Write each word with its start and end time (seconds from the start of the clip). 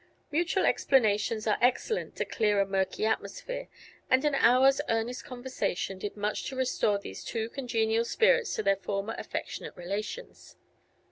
Mutual 0.31 0.65
explanations 0.65 1.45
are 1.45 1.59
excellent 1.61 2.15
to 2.15 2.25
clear 2.25 2.59
a 2.59 2.65
murky 2.65 3.05
atmosphere, 3.05 3.67
and 4.09 4.25
an 4.25 4.33
hour's 4.33 4.81
earnest 4.89 5.23
conversation 5.25 5.99
did 5.99 6.17
much 6.17 6.45
to 6.45 6.55
restore 6.55 6.97
these 6.97 7.23
two 7.23 7.49
congenial 7.49 8.03
spirits 8.03 8.55
to 8.55 8.63
their 8.63 8.77
former 8.77 9.13
affectionate 9.19 9.77
relations. 9.77 10.55